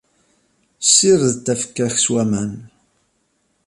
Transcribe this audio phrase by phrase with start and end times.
[0.95, 2.51] Sired tafekka-k s waman.